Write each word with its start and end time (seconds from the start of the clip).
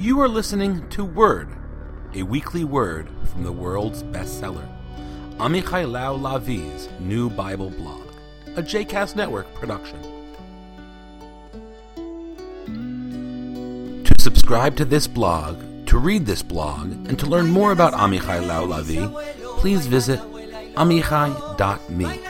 You 0.00 0.18
are 0.20 0.28
listening 0.28 0.88
to 0.88 1.04
Word, 1.04 1.50
a 2.14 2.22
weekly 2.22 2.64
word 2.64 3.10
from 3.26 3.44
the 3.44 3.52
world's 3.52 4.02
bestseller, 4.02 4.66
Amichai 5.36 5.86
Lau 5.86 6.16
Lavi's 6.16 6.88
new 7.00 7.28
Bible 7.28 7.68
blog, 7.68 8.08
a 8.56 8.62
JCast 8.62 9.14
Network 9.14 9.52
production. 9.52 10.00
To 14.04 14.14
subscribe 14.18 14.74
to 14.76 14.86
this 14.86 15.06
blog, 15.06 15.60
to 15.88 15.98
read 15.98 16.24
this 16.24 16.42
blog, 16.42 16.92
and 16.92 17.18
to 17.18 17.26
learn 17.26 17.50
more 17.50 17.72
about 17.72 17.92
Amichai 17.92 18.46
Lau 18.46 18.64
Lavi, 18.64 19.06
please 19.58 19.86
visit 19.86 20.18
amichai.me. 20.76 22.20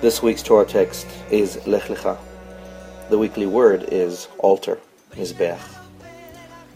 This 0.00 0.22
week's 0.22 0.42
Torah 0.42 0.66
text 0.66 1.06
is 1.30 1.64
Lech 1.66 1.84
Lecha. 1.84 2.18
The 3.08 3.18
weekly 3.18 3.46
word 3.46 3.88
is 3.90 4.28
altar, 4.38 4.78
Mizbeach. 5.12 5.60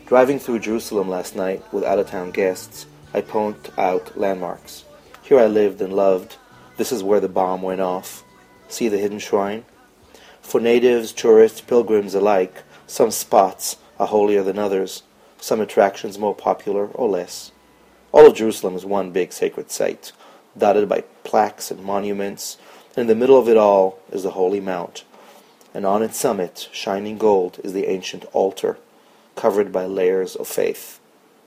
Driving 0.07 0.39
through 0.39 0.61
Jerusalem 0.61 1.09
last 1.09 1.37
night 1.37 1.63
with 1.73 1.85
out-of-town 1.85 2.31
guests, 2.31 2.87
I 3.13 3.21
point 3.21 3.71
out 3.79 4.17
landmarks. 4.17 4.85
Here 5.23 5.39
I 5.39 5.47
lived 5.47 5.83
and 5.83 5.93
loved. 5.93 6.37
This 6.77 6.93
is 6.93 7.03
where 7.03 7.21
the 7.21 7.29
bomb 7.29 7.63
went 7.63 7.81
off. 7.81 8.25
See 8.69 8.89
the 8.89 8.99
hidden 8.99 9.19
shrine? 9.19 9.65
For 10.49 10.63
natives, 10.63 11.13
tourists, 11.13 11.61
pilgrims 11.61 12.15
alike, 12.15 12.63
some 12.87 13.11
spots 13.11 13.77
are 14.01 14.07
holier 14.07 14.43
than 14.43 14.59
others, 14.59 15.03
some 15.39 15.61
attractions 15.61 16.19
more 16.19 16.35
popular 16.35 16.87
or 16.87 17.07
less. 17.07 17.53
All 18.13 18.27
of 18.27 18.35
Jerusalem 18.35 18.75
is 18.75 18.87
one 18.87 19.11
big 19.11 19.35
sacred 19.35 19.71
site, 19.71 20.13
dotted 20.57 20.89
by 20.89 21.03
plaques 21.23 21.71
and 21.71 21.85
monuments, 21.85 22.57
and 22.97 23.03
in 23.03 23.07
the 23.09 23.15
middle 23.15 23.39
of 23.39 23.47
it 23.47 23.59
all 23.59 23.99
is 24.11 24.23
the 24.23 24.31
Holy 24.31 24.59
Mount. 24.59 25.05
And 25.75 25.85
on 25.85 26.03
its 26.03 26.17
summit, 26.17 26.71
shining 26.73 27.19
gold, 27.19 27.61
is 27.63 27.75
the 27.75 27.85
ancient 27.85 28.25
altar, 28.33 28.79
covered 29.37 29.71
by 29.71 29.85
layers 29.85 30.35
of 30.35 30.49
faith. 30.49 30.99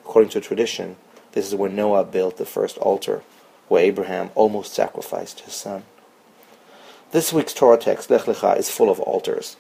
According 0.01 0.29
to 0.29 0.41
tradition, 0.41 0.95
this 1.31 1.47
is 1.47 1.55
where 1.55 1.71
Noah 1.71 2.05
built 2.05 2.37
the 2.37 2.45
first 2.45 2.77
altar, 2.77 3.23
where 3.67 3.83
Abraham 3.83 4.29
almost 4.35 4.75
sacrificed 4.75 5.39
his 5.39 5.55
son. 5.55 5.85
This 7.11 7.33
week's 7.33 7.53
Torah 7.53 7.77
text, 7.77 8.09
Lech 8.09 8.21
Lecha, 8.21 8.57
is 8.57 8.69
full 8.69 8.89
of 8.89 9.01
altars. 9.01 9.57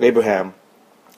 Abraham, 0.00 0.54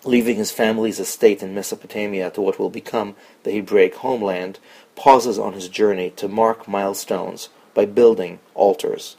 leaving 0.03 0.35
his 0.35 0.51
family's 0.51 0.99
estate 0.99 1.45
in 1.45 1.55
Mesopotamia 1.55 2.29
to 2.33 2.41
what 2.41 2.59
will 2.59 2.71
become 2.71 3.15
the 3.45 3.53
Hebraic 3.53 3.95
homeland, 3.95 4.59
pauses 4.97 5.39
on 5.39 5.53
his 5.53 5.69
journey 5.69 6.11
to 6.17 6.27
mark 6.27 6.67
milestones 6.67 7.51
by 7.73 7.87
building 7.87 8.41
altars. 8.57 9.17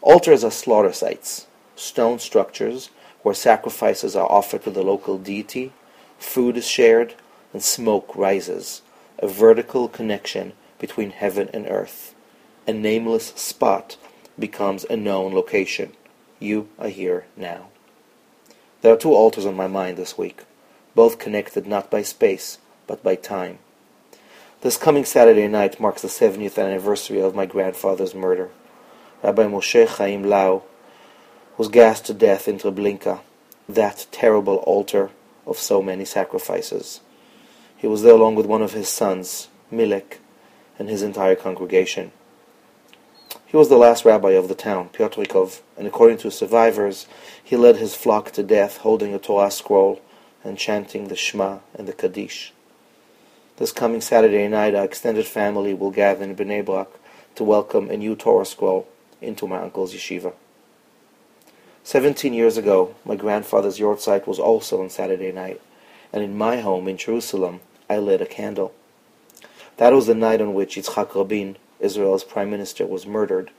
Altars 0.00 0.42
are 0.44 0.50
slaughter 0.50 0.94
sites, 0.94 1.46
stone 1.74 2.20
structures 2.20 2.88
where 3.22 3.34
sacrifices 3.34 4.16
are 4.16 4.32
offered 4.32 4.64
to 4.64 4.70
the 4.70 4.82
local 4.82 5.18
deity, 5.18 5.74
food 6.18 6.56
is 6.56 6.66
shared, 6.66 7.12
and 7.52 7.62
smoke 7.62 8.16
rises, 8.16 8.80
a 9.18 9.28
vertical 9.28 9.88
connection 9.88 10.54
between 10.78 11.10
heaven 11.10 11.50
and 11.52 11.66
earth, 11.68 12.14
a 12.66 12.72
nameless 12.72 13.26
spot 13.36 13.98
becomes 14.38 14.84
a 14.84 14.96
known 14.96 15.34
location. 15.34 15.92
You 16.38 16.68
are 16.78 16.88
here 16.88 17.26
now. 17.36 17.68
There 18.82 18.92
are 18.92 18.98
two 18.98 19.12
altars 19.12 19.46
on 19.46 19.56
my 19.56 19.66
mind 19.66 19.96
this 19.96 20.18
week, 20.18 20.44
both 20.94 21.18
connected 21.18 21.66
not 21.66 21.90
by 21.90 22.02
space, 22.02 22.58
but 22.86 23.02
by 23.02 23.16
time. 23.16 23.58
This 24.60 24.76
coming 24.76 25.04
Saturday 25.04 25.48
night 25.48 25.80
marks 25.80 26.02
the 26.02 26.08
70th 26.08 26.62
anniversary 26.62 27.20
of 27.20 27.34
my 27.34 27.46
grandfather's 27.46 28.14
murder. 28.14 28.50
Rabbi 29.22 29.44
Moshe 29.44 29.86
Chaim 29.86 30.24
Lau 30.24 30.62
was 31.56 31.68
gassed 31.68 32.06
to 32.06 32.14
death 32.14 32.48
in 32.48 32.58
Treblinka, 32.58 33.20
that 33.68 34.06
terrible 34.12 34.56
altar 34.56 35.10
of 35.46 35.58
so 35.58 35.82
many 35.82 36.04
sacrifices. 36.04 37.00
He 37.76 37.86
was 37.86 38.02
there 38.02 38.14
along 38.14 38.34
with 38.34 38.46
one 38.46 38.62
of 38.62 38.72
his 38.72 38.88
sons, 38.88 39.48
Milek, 39.72 40.18
and 40.78 40.88
his 40.88 41.02
entire 41.02 41.34
congregation. 41.34 42.12
He 43.46 43.56
was 43.56 43.68
the 43.68 43.76
last 43.76 44.04
rabbi 44.04 44.32
of 44.32 44.48
the 44.48 44.54
town, 44.54 44.90
Pyotrikov, 44.92 45.60
and 45.76 45.86
according 45.86 46.18
to 46.18 46.30
survivors, 46.30 47.06
he 47.42 47.56
led 47.56 47.76
his 47.76 47.94
flock 47.94 48.30
to 48.32 48.42
death 48.42 48.78
holding 48.78 49.14
a 49.14 49.18
Torah 49.18 49.50
scroll 49.50 50.00
and 50.44 50.58
chanting 50.58 51.08
the 51.08 51.16
Shema 51.16 51.58
and 51.74 51.88
the 51.88 51.92
Kaddish. 51.92 52.52
This 53.56 53.72
coming 53.72 54.00
Saturday 54.00 54.46
night, 54.48 54.74
our 54.74 54.84
extended 54.84 55.26
family 55.26 55.72
will 55.72 55.90
gather 55.90 56.24
in 56.24 56.36
Bnei 56.36 56.64
Brak 56.64 56.88
to 57.36 57.44
welcome 57.44 57.88
a 57.88 57.96
new 57.96 58.14
Torah 58.14 58.44
scroll 58.44 58.86
into 59.20 59.46
my 59.46 59.58
uncle's 59.58 59.94
yeshiva. 59.94 60.34
Seventeen 61.82 62.34
years 62.34 62.56
ago, 62.56 62.94
my 63.04 63.16
grandfather's 63.16 63.78
yahrzeit 63.78 64.26
was 64.26 64.38
also 64.38 64.82
on 64.82 64.90
Saturday 64.90 65.32
night, 65.32 65.60
and 66.12 66.22
in 66.22 66.36
my 66.36 66.60
home 66.60 66.88
in 66.88 66.96
Jerusalem, 66.96 67.60
I 67.88 67.98
lit 67.98 68.20
a 68.20 68.26
candle. 68.26 68.74
That 69.76 69.92
was 69.92 70.06
the 70.06 70.14
night 70.14 70.40
on 70.40 70.52
which 70.52 70.76
Yitzhak 70.76 71.14
Rabin, 71.14 71.56
Israel's 71.80 72.24
prime 72.24 72.50
minister, 72.50 72.86
was 72.86 73.06
murdered 73.06 73.50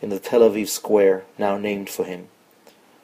in 0.00 0.10
the 0.10 0.18
Tel 0.18 0.40
Aviv 0.40 0.68
square 0.68 1.24
now 1.38 1.58
named 1.58 1.90
for 1.90 2.04
him. 2.04 2.28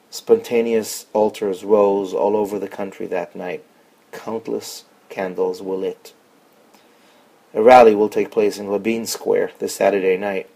Spontaneous 0.09 1.07
altars 1.13 1.63
rose 1.63 2.13
all 2.13 2.35
over 2.35 2.57
the 2.57 2.67
country 2.67 3.05
that 3.07 3.35
night. 3.35 3.63
Countless 4.11 4.85
candles 5.09 5.61
were 5.61 5.75
lit. 5.75 6.13
A 7.53 7.61
rally 7.61 7.95
will 7.95 8.09
take 8.09 8.31
place 8.31 8.57
in 8.57 8.67
Rabin 8.67 9.05
Square 9.05 9.51
this 9.59 9.75
Saturday 9.75 10.17
night. 10.17 10.49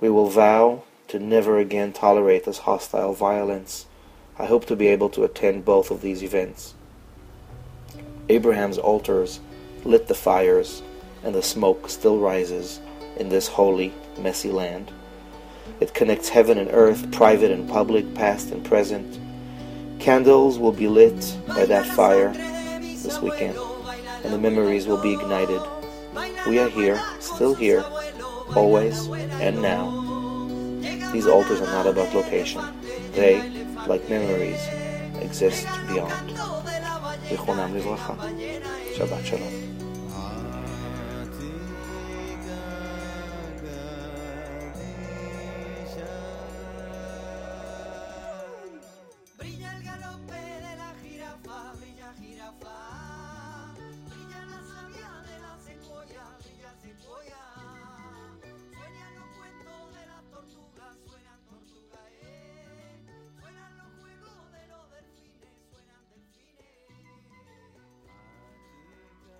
We 0.00 0.10
will 0.10 0.28
vow 0.28 0.84
to 1.08 1.18
never 1.18 1.58
again 1.58 1.92
tolerate 1.92 2.44
this 2.44 2.58
hostile 2.58 3.14
violence. 3.14 3.86
I 4.38 4.46
hope 4.46 4.64
to 4.66 4.76
be 4.76 4.88
able 4.88 5.10
to 5.10 5.24
attend 5.24 5.64
both 5.64 5.90
of 5.90 6.00
these 6.00 6.22
events. 6.22 6.74
Abraham's 8.28 8.78
altars 8.78 9.40
lit 9.84 10.08
the 10.08 10.14
fires, 10.14 10.82
and 11.22 11.34
the 11.34 11.42
smoke 11.42 11.88
still 11.88 12.18
rises 12.18 12.80
in 13.17 13.29
this 13.29 13.47
holy, 13.47 13.93
messy 14.19 14.51
land. 14.51 14.91
It 15.79 15.93
connects 15.93 16.29
heaven 16.29 16.57
and 16.57 16.69
earth, 16.71 17.11
private 17.11 17.51
and 17.51 17.69
public, 17.69 18.13
past 18.15 18.51
and 18.51 18.63
present. 18.63 19.19
Candles 19.99 20.57
will 20.59 20.71
be 20.71 20.87
lit 20.87 21.37
by 21.47 21.65
that 21.65 21.85
fire 21.85 22.31
this 22.81 23.19
weekend, 23.21 23.57
and 24.23 24.33
the 24.33 24.37
memories 24.37 24.87
will 24.87 25.01
be 25.01 25.13
ignited. 25.13 25.61
We 26.47 26.59
are 26.59 26.69
here, 26.69 27.01
still 27.19 27.53
here, 27.53 27.83
always 28.55 29.07
and 29.41 29.61
now. 29.61 29.91
These 31.11 31.27
altars 31.27 31.61
are 31.61 31.71
not 31.71 31.87
about 31.87 32.13
location. 32.13 32.61
They, 33.13 33.65
like 33.87 34.09
memories, 34.09 34.61
exist 35.21 35.67
beyond. 35.87 36.33
זיכרונם 37.29 37.75
לברכה. 37.75 38.13
שבת 38.95 39.25
שלום. 39.25 39.80